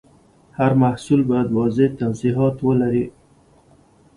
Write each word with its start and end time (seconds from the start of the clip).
هر 0.57 0.73
محصول 0.81 1.21
باید 1.29 1.49
واضح 1.57 1.87
توضیحات 1.99 2.57
ولري. 2.67 3.05